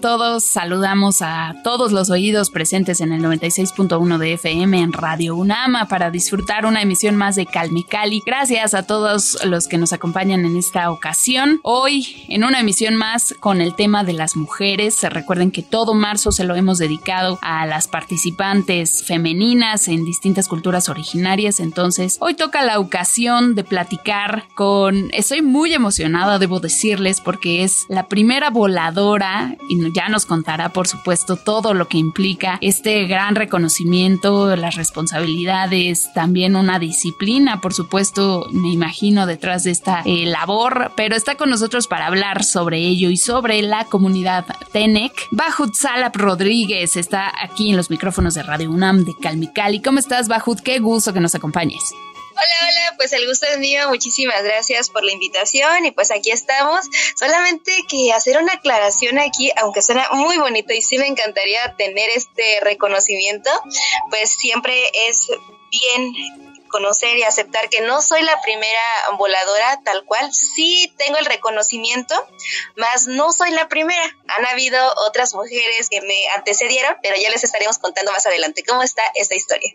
[0.00, 0.44] Todos?
[0.44, 6.10] Saludamos a todos los oídos presentes en el 96.1 de FM en Radio Unama para
[6.10, 8.22] disfrutar una emisión más de Calme Cali.
[8.24, 11.60] Gracias a todos los que nos acompañan en esta ocasión.
[11.62, 15.02] Hoy en una emisión más con el tema de las mujeres.
[15.02, 20.88] Recuerden que todo marzo se lo hemos dedicado a las participantes femeninas en distintas culturas
[20.88, 21.60] originarias.
[21.60, 25.10] Entonces, hoy toca la ocasión de platicar con...
[25.12, 30.88] Estoy muy emocionada, debo decirles, porque es la primera voladora y ya nos contará, por
[30.88, 38.48] supuesto, todo lo que implica este gran reconocimiento, las responsabilidades, también una disciplina, por supuesto,
[38.52, 43.10] me imagino, detrás de esta eh, labor, pero está con nosotros para hablar sobre ello
[43.10, 45.12] y sobre la comunidad TENEC.
[45.30, 49.80] Bajut Salap Rodríguez está aquí en los micrófonos de Radio UNAM de Calmicali.
[49.80, 50.60] ¿Cómo estás, Bajut?
[50.60, 51.82] Qué gusto que nos acompañes.
[52.40, 56.30] Hola, hola, pues el gusto es mío, muchísimas gracias por la invitación y pues aquí
[56.30, 56.86] estamos.
[57.16, 62.10] Solamente que hacer una aclaración aquí, aunque suena muy bonito y sí me encantaría tener
[62.10, 63.50] este reconocimiento,
[64.10, 64.72] pues siempre
[65.08, 65.26] es
[65.72, 66.14] bien
[66.68, 68.80] conocer y aceptar que no soy la primera
[69.16, 72.14] voladora tal cual, sí tengo el reconocimiento,
[72.76, 74.16] más no soy la primera.
[74.28, 74.78] Han habido
[75.08, 79.34] otras mujeres que me antecedieron, pero ya les estaremos contando más adelante cómo está esta
[79.34, 79.74] historia.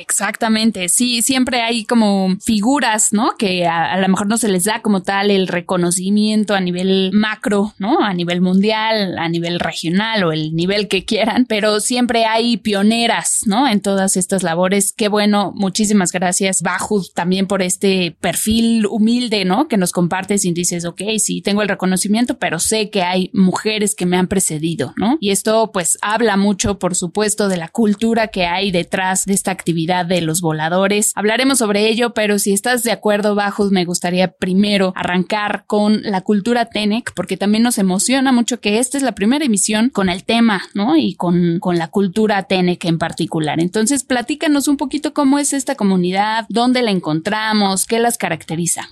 [0.00, 3.32] Exactamente, sí, siempre hay como figuras, ¿no?
[3.36, 7.74] Que a, lo mejor no se les da como tal el reconocimiento a nivel macro,
[7.78, 8.04] ¿no?
[8.04, 13.40] A nivel mundial, a nivel regional o el nivel que quieran, pero siempre hay pioneras,
[13.46, 13.66] ¿no?
[13.66, 14.92] En todas estas labores.
[14.96, 19.66] Qué bueno, muchísimas gracias, Bajud, también por este perfil humilde, ¿no?
[19.66, 23.96] Que nos compartes y dices, ok, sí, tengo el reconocimiento, pero sé que hay mujeres
[23.96, 25.18] que me han precedido, ¿no?
[25.20, 29.50] Y esto pues habla mucho, por supuesto, de la cultura que hay detrás de esta
[29.50, 31.12] actividad de los voladores.
[31.14, 36.20] Hablaremos sobre ello, pero si estás de acuerdo, Bajos, me gustaría primero arrancar con la
[36.20, 40.24] cultura TENEC, porque también nos emociona mucho que esta es la primera emisión con el
[40.24, 40.96] tema, ¿no?
[40.96, 43.60] Y con, con la cultura TENEC en particular.
[43.60, 48.88] Entonces, platícanos un poquito cómo es esta comunidad, dónde la encontramos, qué las caracteriza.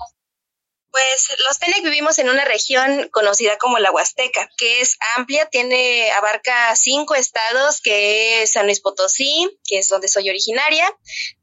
[0.96, 6.10] Pues los Tenec vivimos en una región conocida como la Huasteca, que es amplia, tiene,
[6.12, 10.90] abarca cinco estados, que es San Luis Potosí, que es donde soy originaria,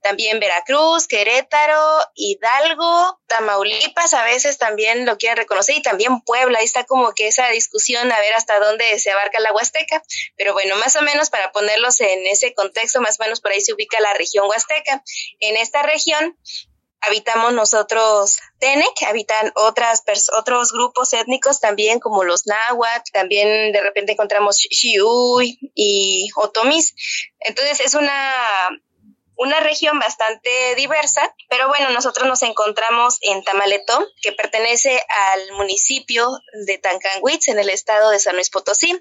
[0.01, 6.65] también Veracruz, Querétaro, Hidalgo, Tamaulipas, a veces también lo quieren reconocer, y también Puebla, ahí
[6.65, 10.01] está como que esa discusión a ver hasta dónde se abarca la Huasteca,
[10.35, 13.61] pero bueno, más o menos para ponerlos en ese contexto, más o menos por ahí
[13.61, 15.03] se ubica la región Huasteca.
[15.39, 16.35] En esta región
[17.07, 20.03] habitamos nosotros Tenec, habitan otras
[20.37, 26.95] otros grupos étnicos también como los náhuatl, también de repente encontramos Xiuy y Otomis.
[27.39, 28.33] Entonces es una
[29.43, 35.01] una región bastante diversa, pero bueno, nosotros nos encontramos en Tamaletón, que pertenece
[35.33, 36.29] al municipio
[36.65, 38.97] de Tancanwitz, en el estado de San Luis Potosí.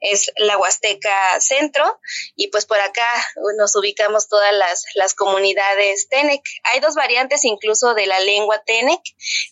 [0.00, 1.98] Es la Huasteca Centro,
[2.34, 3.08] y pues por acá
[3.56, 6.42] nos ubicamos todas las, las comunidades Tenec.
[6.64, 9.00] Hay dos variantes incluso de la lengua Tenec,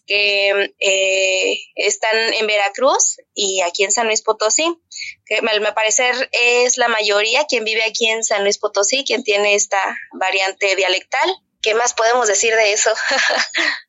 [0.07, 4.79] que eh, están en Veracruz y aquí en San Luis Potosí
[5.27, 9.55] que me parecer es la mayoría quien vive aquí en San Luis Potosí, quien tiene
[9.55, 9.79] esta
[10.13, 10.34] variante
[10.77, 11.31] dialectal.
[11.63, 12.91] ¿Qué más podemos decir de eso?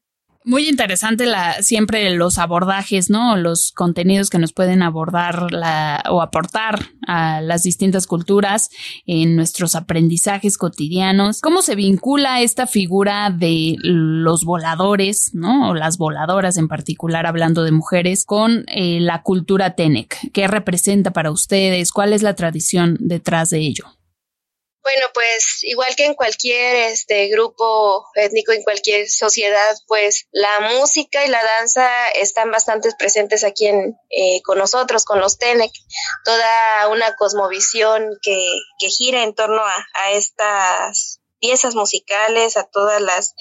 [0.47, 3.35] Muy interesante la, siempre los abordajes, ¿no?
[3.35, 5.47] Los contenidos que nos pueden abordar
[6.07, 8.69] o aportar a las distintas culturas
[9.07, 11.41] en nuestros aprendizajes cotidianos.
[11.41, 15.69] ¿Cómo se vincula esta figura de los voladores, ¿no?
[15.69, 20.31] O las voladoras en particular, hablando de mujeres, con eh, la cultura Tenec?
[20.31, 21.91] ¿Qué representa para ustedes?
[21.91, 23.85] ¿Cuál es la tradición detrás de ello?
[24.85, 31.25] Bueno, pues igual que en cualquier este grupo étnico, en cualquier sociedad, pues la música
[31.25, 35.71] y la danza están bastante presentes aquí en, eh, con nosotros, con los Tenec.
[36.23, 38.39] Toda una cosmovisión que,
[38.77, 43.35] que gira en torno a, a estas piezas musicales, a todas las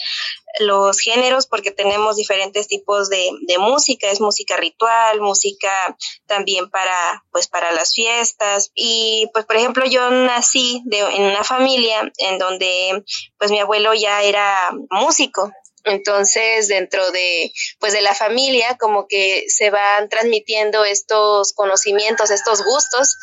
[0.60, 5.96] los géneros, porque tenemos diferentes tipos de, de, música, es música ritual, música
[6.26, 8.70] también para, pues, para las fiestas.
[8.72, 13.04] Y, pues, por ejemplo, yo nací de, en una familia en donde,
[13.36, 15.50] pues, mi abuelo ya era músico,
[15.84, 22.64] entonces, dentro de, pues, de la familia, como que se van transmitiendo estos conocimientos, estos
[22.64, 23.18] gustos,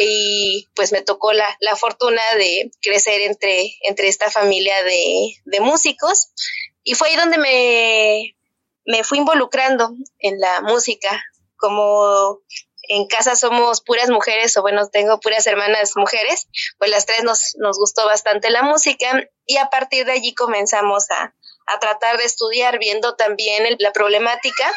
[0.00, 5.60] y pues me tocó la, la fortuna de crecer entre, entre esta familia de, de
[5.60, 6.30] músicos.
[6.84, 8.36] Y fue ahí donde me,
[8.84, 11.20] me fui involucrando en la música,
[11.56, 12.40] como
[12.88, 16.46] en casa somos puras mujeres, o bueno, tengo puras hermanas mujeres,
[16.78, 21.10] pues las tres nos, nos gustó bastante la música y a partir de allí comenzamos
[21.10, 21.34] a,
[21.66, 24.72] a tratar de estudiar, viendo también la problemática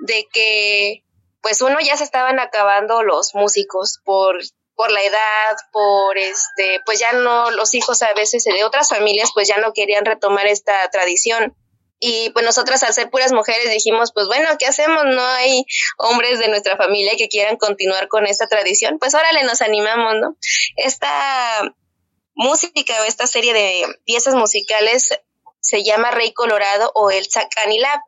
[0.00, 1.04] de que
[1.42, 4.38] pues uno ya se estaban acabando los músicos por
[4.80, 9.30] por la edad, por este, pues ya no, los hijos a veces de otras familias
[9.34, 11.54] pues ya no querían retomar esta tradición.
[11.98, 15.04] Y pues nosotras al ser puras mujeres dijimos, pues bueno, ¿qué hacemos?
[15.04, 15.66] No hay
[15.98, 18.98] hombres de nuestra familia que quieran continuar con esta tradición.
[18.98, 20.36] Pues órale, nos animamos, ¿no?
[20.76, 21.74] Esta
[22.32, 25.10] música o esta serie de piezas musicales
[25.60, 28.00] se llama Rey Colorado o el Zacanilab,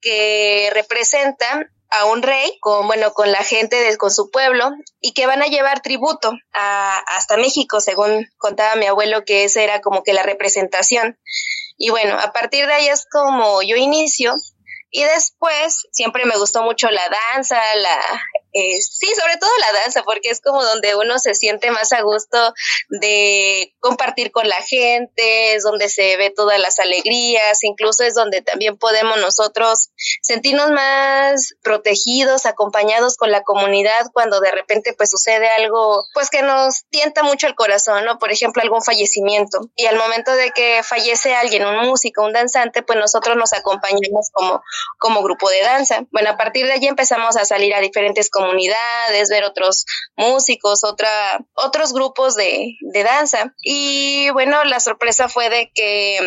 [0.00, 4.70] que representa a un rey con bueno con la gente de con su pueblo
[5.00, 9.62] y que van a llevar tributo a, hasta México según contaba mi abuelo que esa
[9.62, 11.18] era como que la representación.
[11.78, 14.34] Y bueno a partir de ahí es como yo inicio
[14.90, 18.00] y después siempre me gustó mucho la danza, la
[18.54, 22.00] eh, sí, sobre todo la danza, porque es como donde uno se siente más a
[22.00, 22.54] gusto
[22.88, 28.40] de compartir con la gente, es donde se ve todas las alegrías, incluso es donde
[28.40, 29.90] también podemos nosotros
[30.22, 36.42] sentirnos más protegidos, acompañados con la comunidad cuando de repente pues sucede algo pues que
[36.42, 38.18] nos tienta mucho el corazón, ¿no?
[38.18, 39.58] Por ejemplo, algún fallecimiento.
[39.76, 44.30] Y al momento de que fallece alguien, un músico, un danzante, pues nosotros nos acompañamos
[44.32, 44.62] como
[44.98, 46.04] como grupo de danza.
[46.10, 49.84] Bueno, a partir de allí empezamos a salir a diferentes comunidades, ver otros
[50.16, 53.54] músicos, otra, otros grupos de, de danza.
[53.62, 56.18] Y bueno, la sorpresa fue de que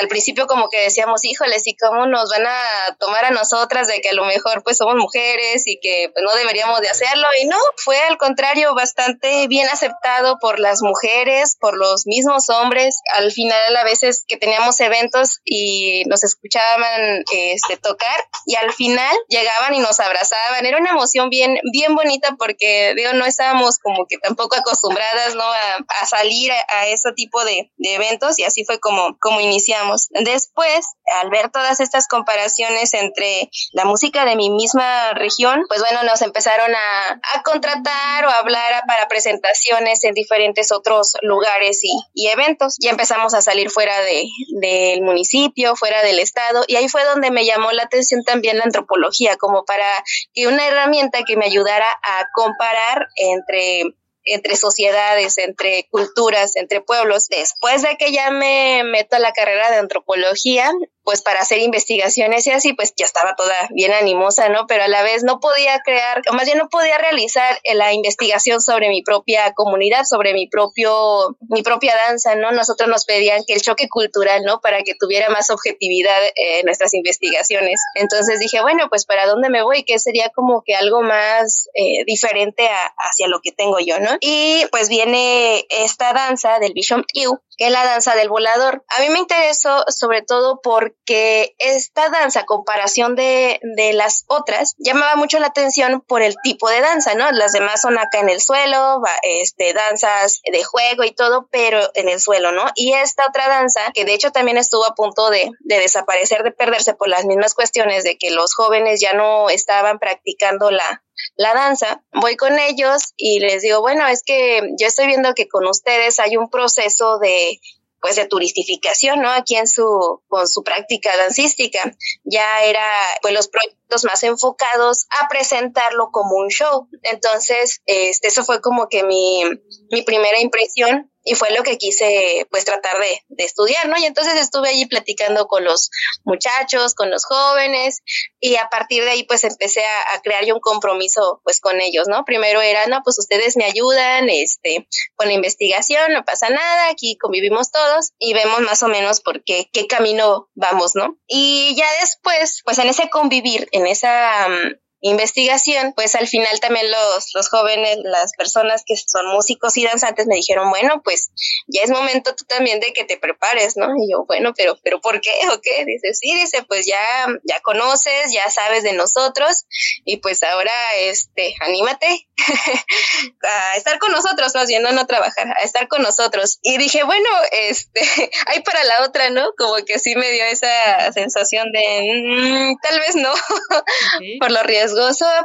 [0.00, 4.00] al principio como que decíamos, híjoles, ¿y cómo nos van a tomar a nosotras de
[4.00, 7.26] que a lo mejor pues somos mujeres y que pues, no deberíamos de hacerlo?
[7.40, 13.00] Y no, fue al contrario bastante bien aceptado por las mujeres, por los mismos hombres.
[13.14, 19.16] Al final a veces que teníamos eventos y nos escuchaban este, tocar y al final
[19.28, 20.64] llegaban y nos abrazaban.
[20.66, 25.44] Era una emoción bien, bien bonita porque, digo, no estábamos como que tampoco acostumbradas, ¿no?
[25.44, 30.08] A, salir a, ese tipo de, eventos y así fue como, como iniciamos.
[30.10, 30.86] Después,
[31.20, 36.22] al ver todas estas comparaciones entre la música de mi misma región, pues bueno, nos
[36.22, 42.28] empezaron a, a contratar o a hablar para presentaciones en diferentes otros lugares y, y
[42.28, 42.76] eventos.
[42.80, 44.26] Ya empezamos a salir fuera de,
[44.60, 48.64] del municipio, fuera del estado y ahí fue donde me llamó la atención también la
[48.64, 49.86] antropología como para
[50.34, 53.82] que una herramienta que me ayudara a comparar entre
[54.26, 57.28] entre sociedades, entre culturas, entre pueblos.
[57.28, 60.72] Después de que ya me meto a la carrera de antropología,
[61.06, 64.66] pues para hacer investigaciones y así, pues ya estaba toda bien animosa, ¿no?
[64.66, 68.60] Pero a la vez no podía crear, o más bien no podía realizar la investigación
[68.60, 72.50] sobre mi propia comunidad, sobre mi propio, mi propia danza, ¿no?
[72.50, 74.60] Nosotros nos pedían que el choque cultural, ¿no?
[74.60, 77.80] Para que tuviera más objetividad en nuestras investigaciones.
[77.94, 82.04] Entonces dije, bueno, pues para dónde me voy, que sería como que algo más eh,
[82.04, 84.10] diferente hacia lo que tengo yo, ¿no?
[84.20, 88.84] Y pues viene esta danza del Bishop Tiu, que es la danza del volador.
[88.88, 95.16] A mí me interesó sobre todo porque esta danza, comparación de, de las otras, llamaba
[95.16, 97.30] mucho la atención por el tipo de danza, ¿no?
[97.30, 102.08] Las demás son acá en el suelo, este, danzas de juego y todo, pero en
[102.08, 102.64] el suelo, ¿no?
[102.74, 106.52] Y esta otra danza, que de hecho también estuvo a punto de, de desaparecer, de
[106.52, 111.04] perderse por las mismas cuestiones de que los jóvenes ya no estaban practicando la,
[111.36, 115.48] la danza, voy con ellos y les digo, bueno, es que yo estoy viendo que
[115.48, 117.60] con ustedes hay un proceso de
[118.06, 119.32] pues de turistificación, ¿no?
[119.32, 121.92] Aquí en su, con su práctica dancística.
[122.22, 122.84] Ya era,
[123.20, 126.88] pues los proyectos más enfocados a presentarlo como un show.
[127.02, 129.42] Entonces, este, eso fue como que mi,
[129.90, 133.98] mi primera impresión y fue lo que quise pues tratar de, de, estudiar, ¿no?
[133.98, 135.90] Y entonces estuve allí platicando con los
[136.24, 138.00] muchachos, con los jóvenes
[138.40, 142.06] y a partir de ahí pues empecé a, crear yo un compromiso pues con ellos,
[142.08, 142.24] ¿no?
[142.24, 147.18] Primero era, no, pues ustedes me ayudan, este, con la investigación, no pasa nada, aquí
[147.18, 151.18] convivimos todos y vemos más o menos por qué, qué camino vamos, ¿no?
[151.26, 154.46] Y ya después, pues en ese convivir, en esa...
[154.46, 159.84] Um, investigación, pues al final también los, los jóvenes, las personas que son músicos y
[159.84, 161.30] danzantes me dijeron, bueno, pues
[161.66, 163.86] ya es momento tú también de que te prepares, ¿no?
[163.96, 165.84] Y yo, bueno, pero, pero ¿por qué o qué?
[165.84, 166.98] Dice, sí, dice, pues ya,
[167.44, 169.66] ya conoces, ya sabes de nosotros
[170.04, 172.28] y pues ahora, este, anímate
[173.42, 176.58] a estar con nosotros, más bien, no, no trabajar, a estar con nosotros.
[176.62, 178.00] Y dije, bueno, este,
[178.46, 179.52] hay para la otra, ¿no?
[179.56, 183.32] Como que sí me dio esa sensación de, mm, tal vez no,
[184.40, 184.95] por los riesgos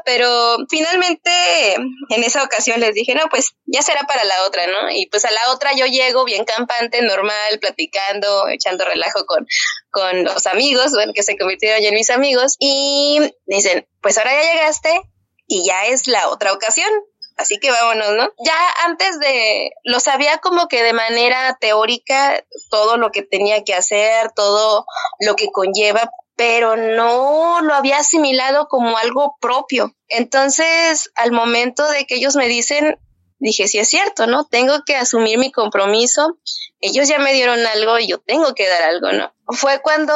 [0.06, 4.90] pero finalmente en esa ocasión les dije, no, pues ya será para la otra, ¿no?
[4.92, 9.46] Y pues a la otra yo llego bien campante, normal, platicando, echando relajo con,
[9.90, 14.34] con los amigos, bueno, que se convirtieron ya en mis amigos, y dicen, pues ahora
[14.34, 15.02] ya llegaste
[15.48, 16.90] y ya es la otra ocasión.
[17.38, 18.30] Así que vámonos, ¿no?
[18.46, 23.74] Ya antes de, lo sabía como que de manera teórica todo lo que tenía que
[23.74, 24.86] hacer, todo
[25.20, 26.12] lo que conlleva,
[26.42, 29.96] pero no lo había asimilado como algo propio.
[30.08, 32.98] Entonces, al momento de que ellos me dicen,
[33.38, 34.46] dije, sí es cierto, ¿no?
[34.46, 36.40] Tengo que asumir mi compromiso.
[36.80, 39.32] Ellos ya me dieron algo y yo tengo que dar algo, ¿no?
[39.50, 40.16] Fue cuando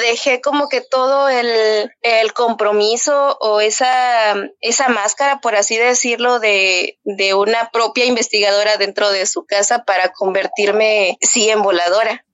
[0.00, 6.98] dejé como que todo el, el compromiso o esa, esa máscara, por así decirlo, de,
[7.04, 12.25] de una propia investigadora dentro de su casa para convertirme, sí, en voladora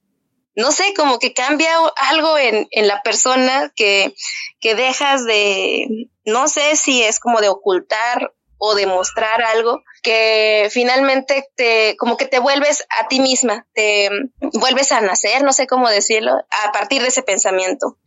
[0.55, 1.73] no sé, como que cambia
[2.11, 4.15] algo en, en la persona que,
[4.61, 8.33] que dejas de, no sé si es como de ocultar
[8.65, 14.09] o demostrar algo que finalmente te como que te vuelves a ti misma, te
[14.53, 16.33] vuelves a nacer, no sé cómo decirlo,
[16.65, 17.99] a partir de ese pensamiento.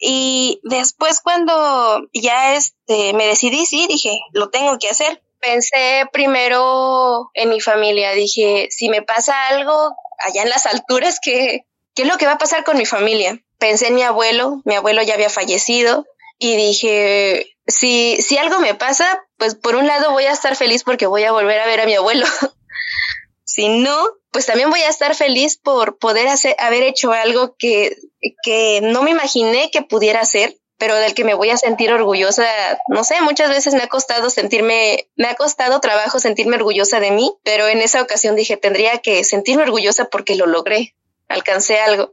[0.00, 5.22] Y después cuando ya este me decidí, sí, dije, lo tengo que hacer.
[5.38, 11.66] Pensé primero en mi familia, dije, si me pasa algo allá en las alturas que
[12.00, 13.42] ¿qué es lo que va a pasar con mi familia?
[13.58, 16.06] Pensé en mi abuelo, mi abuelo ya había fallecido
[16.38, 20.82] y dije, si, si algo me pasa, pues por un lado voy a estar feliz
[20.82, 22.24] porque voy a volver a ver a mi abuelo.
[23.44, 27.94] si no, pues también voy a estar feliz por poder hacer, haber hecho algo que,
[28.42, 32.46] que no me imaginé que pudiera hacer pero del que me voy a sentir orgullosa,
[32.88, 37.10] no sé, muchas veces me ha costado sentirme, me ha costado trabajo sentirme orgullosa de
[37.10, 40.94] mí, pero en esa ocasión dije, tendría que sentirme orgullosa porque lo logré,
[41.30, 42.12] alcancé algo.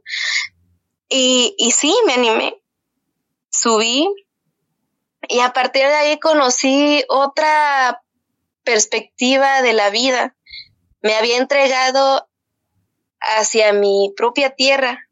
[1.10, 2.62] Y, y sí, me animé,
[3.50, 4.08] subí
[5.28, 8.02] y a partir de ahí conocí otra
[8.64, 10.36] perspectiva de la vida.
[11.02, 12.30] Me había entregado
[13.20, 15.10] hacia mi propia tierra.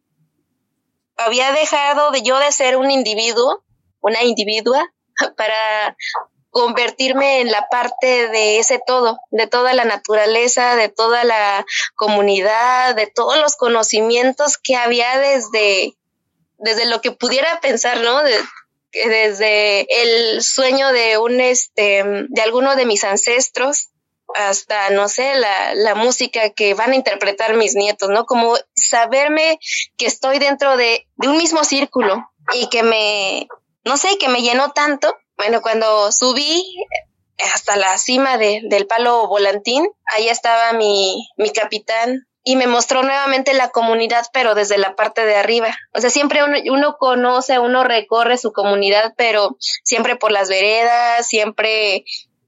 [1.18, 3.64] Había dejado de yo de ser un individuo,
[4.00, 4.94] una individua,
[5.38, 5.98] para
[6.56, 12.96] convertirme en la parte de ese todo, de toda la naturaleza, de toda la comunidad,
[12.96, 15.98] de todos los conocimientos que había desde,
[16.58, 18.22] desde lo que pudiera pensar, ¿no?
[18.94, 23.90] desde el sueño de un, este, de alguno de mis ancestros,
[24.34, 28.26] hasta, no sé, la, la, música que van a interpretar mis nietos, ¿no?
[28.26, 29.60] Como saberme
[29.98, 33.50] que estoy dentro de, de un mismo círculo y que me,
[33.84, 36.64] no sé, que me llenó tanto bueno, cuando subí
[37.54, 43.02] hasta la cima de, del palo volantín, ahí estaba mi, mi capitán y me mostró
[43.02, 45.76] nuevamente la comunidad, pero desde la parte de arriba.
[45.94, 51.28] O sea, siempre uno, uno, conoce, uno recorre su comunidad, pero siempre por las veredas,
[51.28, 52.06] siempre,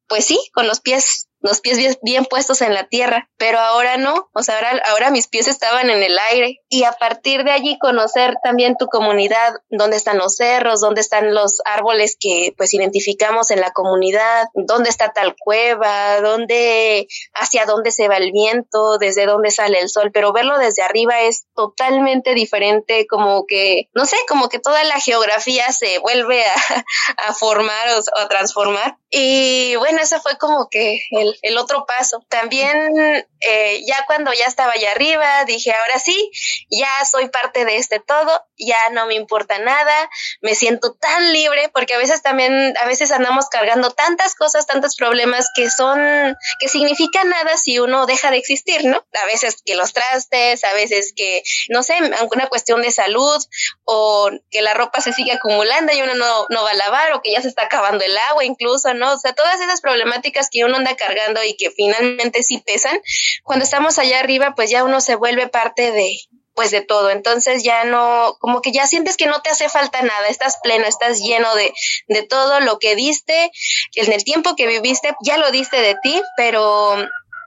[0.07, 4.29] pues sí, con los pies los pies bien, puestos en la tierra, pero ahora no,
[4.33, 7.77] o sea, ahora, ahora mis pies estaban en el aire y a partir de allí
[7.79, 13.51] conocer también tu comunidad, dónde están los cerros, dónde están los árboles que pues identificamos
[13.51, 19.25] en la comunidad, dónde está tal cueva, dónde, hacia dónde se va el viento, desde
[19.25, 24.17] dónde sale el sol, pero verlo desde arriba es totalmente diferente, como que, no sé,
[24.27, 26.55] como que toda la geografía se vuelve a,
[27.27, 28.97] a formar o a transformar.
[29.09, 32.25] Y bueno, eso fue como que el, el otro paso.
[32.29, 36.31] También eh, ya cuando ya estaba allá arriba, dije, ahora sí,
[36.69, 40.09] ya soy parte de este todo, ya no me importa nada,
[40.41, 44.95] me siento tan libre, porque a veces también, a veces andamos cargando tantas cosas, tantos
[44.95, 49.05] problemas que son, que significan nada si uno deja de existir, ¿no?
[49.21, 53.43] A veces que los trastes, a veces que, no sé, alguna cuestión de salud,
[53.83, 57.21] o que la ropa se sigue acumulando y uno no, no va a lavar, o
[57.21, 59.13] que ya se está acabando el agua incluso, ¿no?
[59.13, 62.99] O sea, todas esas problemáticas que uno anda cargando y que finalmente sí pesan,
[63.43, 66.09] cuando estamos allá arriba, pues ya uno se vuelve parte de,
[66.57, 67.11] pues de todo.
[67.11, 70.85] Entonces ya no, como que ya sientes que no te hace falta nada, estás pleno,
[70.85, 71.71] estás lleno de,
[72.07, 73.51] de todo lo que diste,
[73.95, 76.97] en el tiempo que viviste, ya lo diste de ti, pero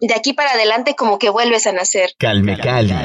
[0.00, 2.10] de aquí para adelante como que vuelves a nacer.
[2.18, 2.96] Calme, calme.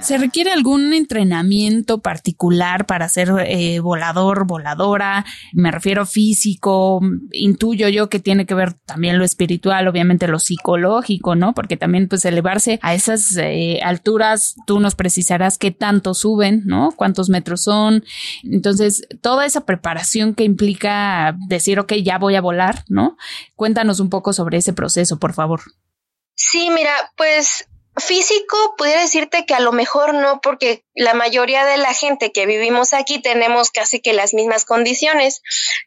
[0.00, 5.24] ¿Se requiere algún entrenamiento particular para ser eh, volador, voladora?
[5.52, 7.00] Me refiero físico,
[7.32, 11.54] intuyo yo que tiene que ver también lo espiritual, obviamente lo psicológico, ¿no?
[11.54, 16.92] Porque también pues elevarse a esas eh, alturas, tú nos precisarás qué tanto suben, ¿no?
[16.94, 18.04] ¿Cuántos metros son?
[18.44, 23.16] Entonces, toda esa preparación que implica decir, ok, ya voy a volar, ¿no?
[23.56, 25.60] Cuéntanos un poco sobre ese proceso, por favor.
[26.38, 27.66] Sí, mira, pues
[27.96, 32.46] físico pudiera decirte que a lo mejor no, porque la mayoría de la gente que
[32.46, 35.42] vivimos aquí tenemos casi que las mismas condiciones,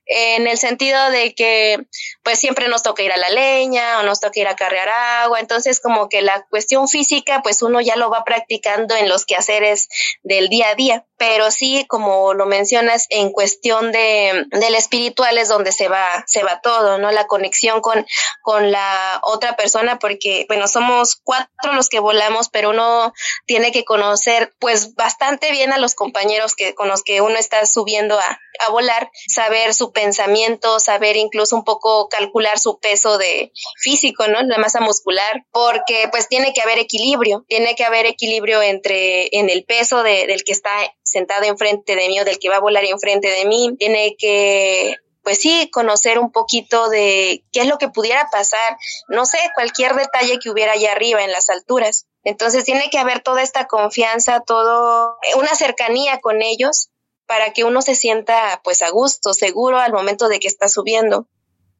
[0.06, 1.86] en el sentido de que
[2.22, 5.40] pues siempre nos toca ir a la leña o nos toca ir a cargar agua,
[5.40, 9.88] entonces como que la cuestión física pues uno ya lo va practicando en los quehaceres
[10.22, 15.50] del día a día, pero sí como lo mencionas en cuestión de del espiritual es
[15.50, 17.12] donde se va se va todo, ¿no?
[17.12, 18.08] La conexión con
[18.42, 23.14] con la otra persona porque bueno, somos cuatro los que volamos, pero uno
[23.46, 27.68] tiene que conocer pues bastante bien a los compañeros que, con los que uno está
[27.68, 33.52] subiendo a, a volar, saber su pensamiento, saber incluso un poco calcular su peso de
[33.78, 34.42] físico, ¿no?
[34.44, 39.50] La masa muscular, porque pues tiene que haber equilibrio, tiene que haber equilibrio entre en
[39.50, 40.72] el peso de, del que está
[41.04, 44.96] sentado enfrente de mí o del que va a volar enfrente de mí, tiene que
[45.24, 49.94] pues sí, conocer un poquito de qué es lo que pudiera pasar, no sé, cualquier
[49.94, 52.08] detalle que hubiera allá arriba en las alturas.
[52.24, 56.91] Entonces tiene que haber toda esta confianza, todo, una cercanía con ellos
[57.32, 61.30] para que uno se sienta pues a gusto, seguro al momento de que está subiendo.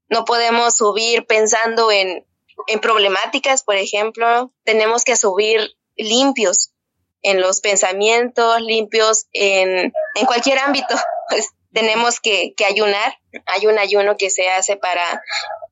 [0.08, 2.26] No podemos subir pensando en,
[2.68, 5.60] en problemáticas, por ejemplo, tenemos que subir
[5.98, 6.72] limpios
[7.22, 10.96] en los pensamientos, limpios en, en cualquier ámbito.
[11.30, 13.18] Pues tenemos que, que ayunar.
[13.46, 15.22] Hay un ayuno que se hace para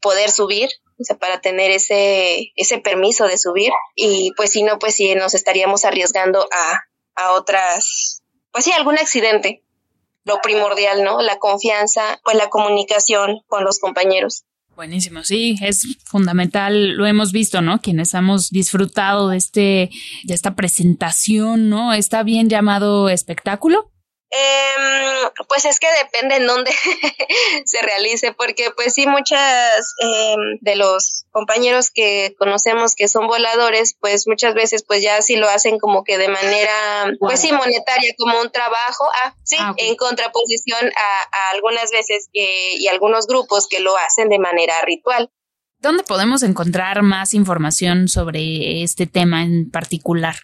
[0.02, 3.72] poder subir o sea, para tener ese, ese permiso de subir.
[3.96, 6.84] Y pues si no, pues sí nos estaríamos arriesgando a,
[7.16, 9.64] a otras, pues sí, algún accidente.
[10.30, 11.24] Lo primordial, ¿no?
[11.24, 14.44] La confianza, pues la comunicación con los compañeros.
[14.76, 17.82] Buenísimo, sí, es fundamental, lo hemos visto, ¿no?
[17.82, 19.90] Quienes hemos disfrutado de este,
[20.24, 21.94] de esta presentación, ¿no?
[21.94, 23.92] Está bien llamado espectáculo.
[24.32, 26.72] Eh, pues es que depende en dónde
[27.66, 33.96] se realice, porque pues sí, muchas eh, de los compañeros que conocemos que son voladores,
[34.00, 38.14] pues muchas veces pues ya sí lo hacen como que de manera, pues sí, monetaria,
[38.18, 43.26] como un trabajo, ah, sí, ah, en contraposición a, a algunas veces que, y algunos
[43.26, 45.32] grupos que lo hacen de manera ritual.
[45.80, 50.36] ¿Dónde podemos encontrar más información sobre este tema en particular?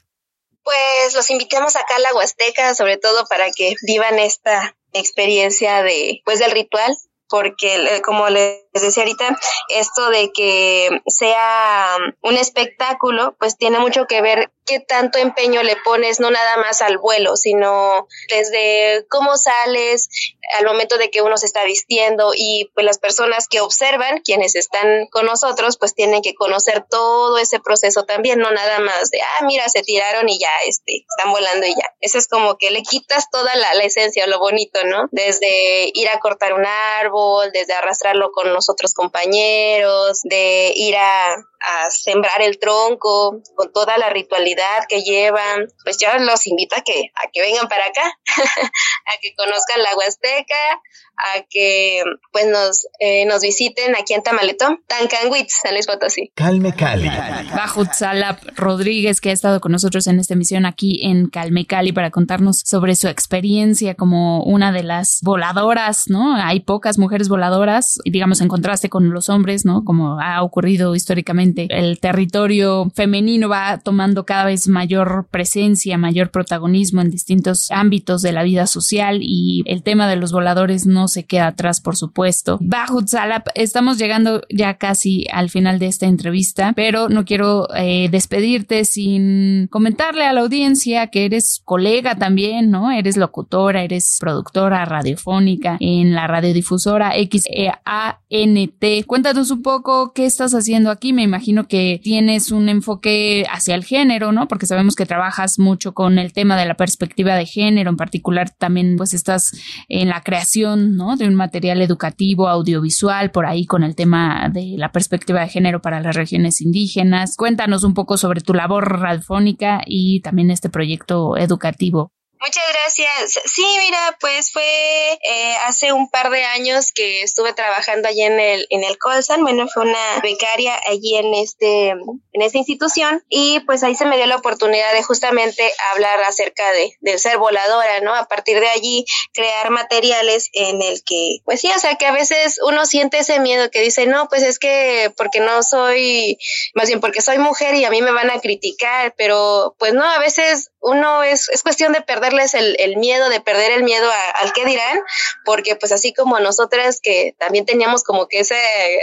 [0.65, 6.21] Pues los invitamos acá a la Huasteca, sobre todo para que vivan esta experiencia de,
[6.25, 6.97] pues del ritual,
[7.29, 9.37] porque como les decía ahorita,
[9.69, 15.75] esto de que sea un espectáculo, pues tiene mucho que ver qué tanto empeño le
[15.77, 20.09] pones, no nada más al vuelo, sino desde cómo sales
[20.57, 24.55] al momento de que uno se está vistiendo y pues las personas que observan, quienes
[24.55, 29.21] están con nosotros, pues tienen que conocer todo ese proceso también, no nada más de,
[29.21, 31.93] ah, mira, se tiraron y ya, este, están volando y ya.
[31.99, 35.07] Eso es como que le quitas toda la, la esencia, lo bonito, ¿no?
[35.11, 41.35] Desde ir a cortar un árbol, desde arrastrarlo con los otros compañeros, de ir a,
[41.65, 46.81] a sembrar el tronco con toda la ritualidad que llevan, pues yo los invito a
[46.81, 48.03] que, a que vengan para acá,
[48.35, 50.81] a que conozcan la Huasteca,
[51.17, 52.01] a que
[52.31, 56.31] pues nos, eh, nos visiten aquí en Tamaletón, Tancanwitz, San Luis Potosí.
[56.35, 57.09] Calme Cali.
[57.55, 61.93] Bajo Salap Rodríguez, que ha estado con nosotros en esta emisión aquí en Calme Cali
[61.93, 66.35] para contarnos sobre su experiencia como una de las voladoras, ¿no?
[66.35, 69.83] Hay pocas mujeres voladoras, digamos, en contraste con los hombres, ¿no?
[69.83, 71.54] Como ha ocurrido históricamente.
[71.57, 78.31] El territorio femenino va tomando cada vez mayor presencia, mayor protagonismo en distintos ámbitos de
[78.31, 82.57] la vida social y el tema de los voladores no se queda atrás, por supuesto.
[82.61, 88.09] Bahut Salap, estamos llegando ya casi al final de esta entrevista, pero no quiero eh,
[88.09, 92.91] despedirte sin comentarle a la audiencia que eres colega también, ¿no?
[92.91, 99.05] Eres locutora, eres productora radiofónica en la radiodifusora XEANT.
[99.07, 101.13] Cuéntanos un poco qué estás haciendo aquí.
[101.13, 101.34] Me imagino
[101.67, 104.47] que tienes un enfoque hacia el género, ¿no?
[104.47, 108.49] Porque sabemos que trabajas mucho con el tema de la perspectiva de género, en particular
[108.49, 109.51] también pues estás
[109.89, 114.91] en la creación de un material educativo, audiovisual, por ahí con el tema de la
[114.91, 117.35] perspectiva de género para las regiones indígenas.
[117.37, 122.11] Cuéntanos un poco sobre tu labor radiofónica y también este proyecto educativo.
[122.45, 123.41] Muchas gracias.
[123.45, 128.39] Sí, mira, pues fue eh, hace un par de años que estuve trabajando allí en
[128.39, 129.41] el en el Colsan.
[129.41, 134.17] Bueno, fue una becaria allí en este en esta institución y pues ahí se me
[134.17, 138.13] dio la oportunidad de justamente hablar acerca de del ser voladora, ¿no?
[138.13, 142.11] A partir de allí crear materiales en el que, pues sí, o sea, que a
[142.11, 146.37] veces uno siente ese miedo que dice, no, pues es que porque no soy,
[146.75, 150.03] más bien porque soy mujer y a mí me van a criticar, pero pues no,
[150.03, 154.07] a veces uno es, es cuestión de perderles el, el miedo, de perder el miedo
[154.35, 154.99] al qué dirán,
[155.43, 158.55] porque pues así como nosotras que también teníamos como que esa,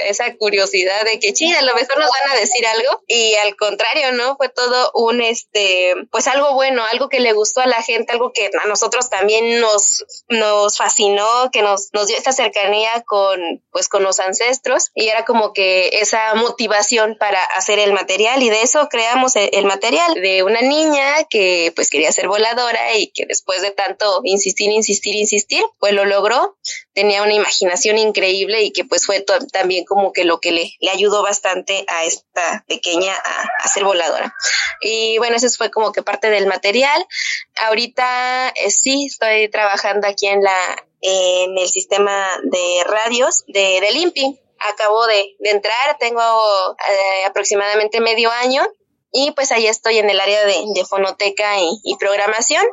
[0.07, 3.57] esa curiosidad de que, chida, a lo mejor nos van a decir algo, y al
[3.57, 4.37] contrario, ¿no?
[4.37, 8.33] Fue todo un, este, pues algo bueno, algo que le gustó a la gente, algo
[8.33, 13.89] que a nosotros también nos, nos fascinó, que nos, nos dio esta cercanía con, pues
[13.89, 18.63] con los ancestros, y era como que esa motivación para hacer el material, y de
[18.63, 23.27] eso creamos el, el material de una niña que pues quería ser voladora y que
[23.27, 26.57] después de tanto insistir, insistir, insistir, pues lo logró.
[26.95, 31.23] Tenía una imaginación increíble y que pues fue también como que lo que le, ayudó
[31.23, 34.35] bastante a esta pequeña a, ser voladora.
[34.81, 37.07] Y bueno, eso fue como que parte del material.
[37.61, 43.97] Ahorita eh, sí estoy trabajando aquí en la en el sistema de radios de, del
[43.97, 44.39] INPI.
[44.73, 48.63] Acabo de, entrar, tengo eh, aproximadamente medio año
[49.13, 52.65] y pues ahí estoy en el área de, fonoteca y, programación.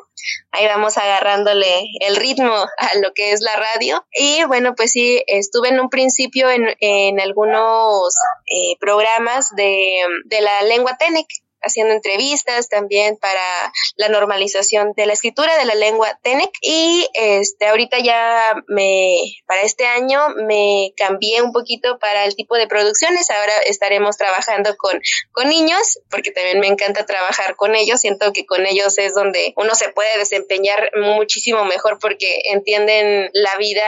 [0.52, 4.06] Ahí vamos agarrándole el ritmo a lo que es la radio.
[4.12, 8.13] Y bueno, pues sí, estuve en un principio en, en algunos
[8.47, 11.28] eh, programas de, de la lengua Tenec
[11.62, 16.52] haciendo entrevistas también para la normalización de la escritura de la lengua Tenec.
[16.62, 22.56] Y este ahorita ya me para este año me cambié un poquito para el tipo
[22.56, 23.30] de producciones.
[23.30, 25.00] Ahora estaremos trabajando con
[25.32, 28.00] con niños porque también me encanta trabajar con ellos.
[28.00, 33.56] Siento que con ellos es donde uno se puede desempeñar muchísimo mejor porque entienden la
[33.58, 33.86] vida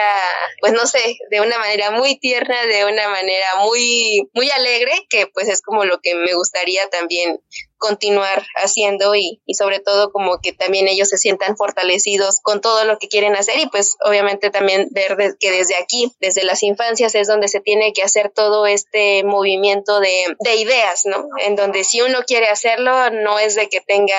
[0.60, 5.26] pues no sé de una manera muy tierna de una manera muy muy alegre que
[5.26, 7.40] pues es como lo que me gustaría también
[7.82, 12.84] continuar haciendo y, y, sobre todo como que también ellos se sientan fortalecidos con todo
[12.84, 17.16] lo que quieren hacer y pues obviamente también ver que desde aquí, desde las infancias
[17.16, 21.26] es donde se tiene que hacer todo este movimiento de, de ideas, ¿no?
[21.44, 24.14] En donde si uno quiere hacerlo no es de que tenga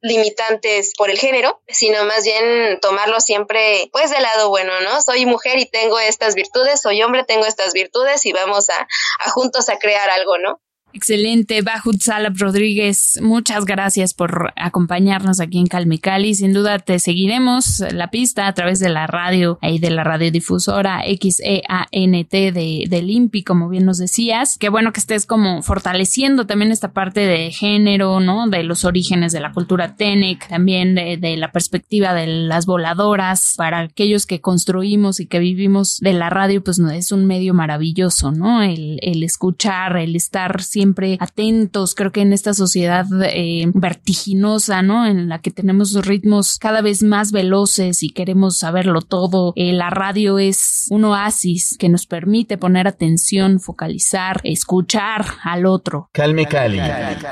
[0.00, 5.00] limitantes por el género, sino más bien tomarlo siempre pues del lado bueno, ¿no?
[5.00, 8.88] Soy mujer y tengo estas virtudes, soy hombre, tengo estas virtudes y vamos a,
[9.20, 10.60] a juntos a crear algo, ¿no?
[10.96, 16.34] Excelente, Bahut Salab Rodríguez, muchas gracias por acompañarnos aquí en Calmecali.
[16.34, 21.02] Sin duda te seguiremos la pista a través de la radio y de la radiodifusora
[21.02, 24.56] XEANT de, del INPI, como bien nos decías.
[24.56, 28.48] Qué bueno que estés como fortaleciendo también esta parte de género, ¿no?
[28.48, 33.52] De los orígenes de la cultura TENEC, también de, la perspectiva de las voladoras.
[33.58, 38.32] Para aquellos que construimos y que vivimos de la radio, pues es un medio maravilloso,
[38.32, 38.62] ¿no?
[38.62, 41.96] El, el escuchar, el estar siempre siempre atentos.
[41.96, 45.06] Creo que en esta sociedad eh, vertiginosa, ¿no?
[45.06, 49.90] En la que tenemos ritmos cada vez más veloces y queremos saberlo todo, eh, la
[49.90, 56.08] radio es un oasis que nos permite poner atención, focalizar, escuchar al otro.
[56.12, 56.78] Calme Cali.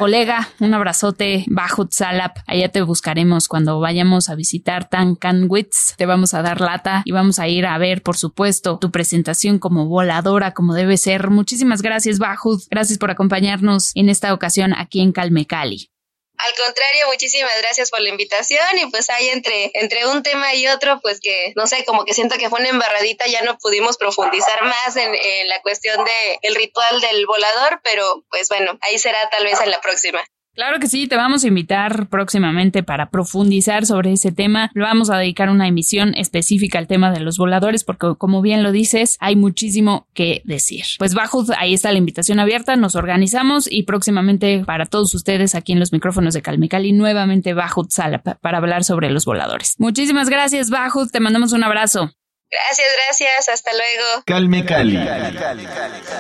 [0.01, 2.39] Colega, un abrazote bajo Salap.
[2.49, 5.95] Allá te buscaremos cuando vayamos a visitar Tancanwitz.
[5.97, 9.61] Te vamos a dar lata y vamos a ir a ver, por supuesto, tu presentación
[9.61, 11.31] como voladora, como debe ser.
[11.31, 12.61] Muchísimas gracias, Bajud.
[12.69, 15.91] Gracias por acompañarnos en esta ocasión aquí en Calme Cali.
[16.37, 20.67] Al contrario, muchísimas gracias por la invitación y pues hay entre, entre un tema y
[20.67, 23.97] otro, pues que no sé, como que siento que fue una embarradita, ya no pudimos
[23.97, 25.13] profundizar más en,
[25.49, 29.71] la cuestión del el ritual del volador, pero pues bueno, ahí será tal vez en
[29.71, 30.25] la próxima.
[30.55, 34.71] Claro que sí, te vamos a invitar próximamente para profundizar sobre ese tema.
[34.75, 38.63] Lo vamos a dedicar una emisión específica al tema de los voladores porque como bien
[38.63, 40.85] lo dices, hay muchísimo que decir.
[40.99, 45.73] Pues bajo, ahí está la invitación abierta, nos organizamos y próximamente para todos ustedes aquí
[45.73, 49.75] en los micrófonos de Calmecali nuevamente Bajut Sala para hablar sobre los voladores.
[49.79, 52.13] Muchísimas gracias Bajut, te mandamos un abrazo.
[52.51, 54.23] Gracias, gracias, hasta luego.
[54.27, 54.95] Calme Cali.
[54.95, 56.15] Gracias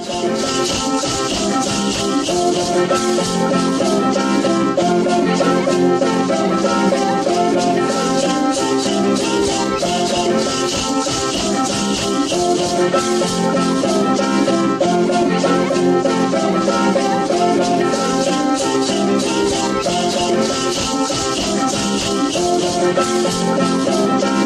[22.98, 24.37] 頑張れ!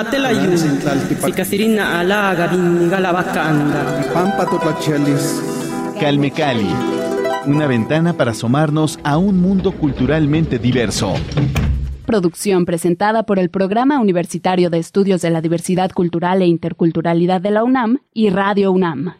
[0.00, 0.56] Atela yu,
[1.24, 3.82] sikasirina ala gabin galabaka anda.
[4.12, 5.26] Pampa topachalis.
[6.00, 6.72] Calme Cali,
[7.46, 11.14] una ventana para asomarnos a un mundo culturalmente diverso.
[12.06, 17.50] Producción presentada por el Programa Universitario de Estudios de la Diversidad Cultural e Interculturalidad de
[17.50, 19.12] la UNAM y Radio UNAM.